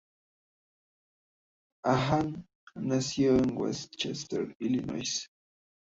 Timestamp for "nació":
2.73-3.37